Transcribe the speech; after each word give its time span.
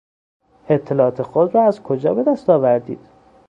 اطلاعات 0.69 1.21
خود 1.21 1.55
را 1.55 1.63
از 1.67 1.83
کجا 1.83 2.13
به 2.13 2.23
دست 2.23 2.49
آوردید؟ 2.49 2.99